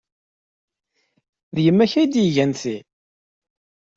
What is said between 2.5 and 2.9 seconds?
ti?